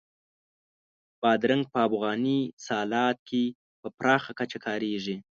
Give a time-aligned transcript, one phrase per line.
[1.21, 3.43] بادرنګ په افغاني سالاد کې
[3.81, 5.17] په پراخه کچه کارېږي.